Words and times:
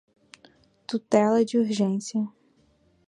tutela 0.87 1.45
de 1.45 1.59
urgência 1.59 2.27